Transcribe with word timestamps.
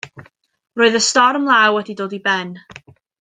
Roedd 0.79 0.97
y 0.99 1.01
storm 1.09 1.45
law 1.51 1.75
wedi 1.77 1.95
dod 2.01 2.17
i 2.21 2.25
ben. 2.29 2.55